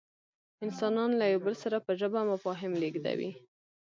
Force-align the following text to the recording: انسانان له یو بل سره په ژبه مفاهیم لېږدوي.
انسانان 0.65 1.11
له 1.19 1.25
یو 1.33 1.39
بل 1.45 1.55
سره 1.63 1.77
په 1.85 1.91
ژبه 1.99 2.21
مفاهیم 2.31 2.73
لېږدوي. 2.81 3.31